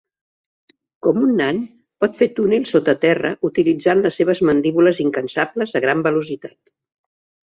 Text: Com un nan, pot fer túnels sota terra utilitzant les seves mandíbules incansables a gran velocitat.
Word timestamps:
Com 1.07 1.17
un 1.25 1.33
nan, 1.41 1.57
pot 2.03 2.15
fer 2.21 2.27
túnels 2.39 2.71
sota 2.75 2.95
terra 3.03 3.31
utilitzant 3.49 4.01
les 4.05 4.17
seves 4.21 4.41
mandíbules 4.51 5.03
incansables 5.05 5.77
a 5.81 5.83
gran 5.85 6.03
velocitat. 6.09 6.57